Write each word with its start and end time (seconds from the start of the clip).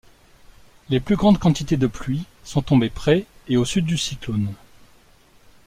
Les 0.89 0.99
plus 0.99 1.15
grandes 1.15 1.37
quantités 1.37 1.77
de 1.77 1.85
pluie 1.85 2.23
sont 2.43 2.63
tombés 2.63 2.89
près 2.89 3.27
et 3.47 3.55
au 3.55 3.65
sud 3.65 3.85
du 3.85 3.99
cyclone. 3.99 4.51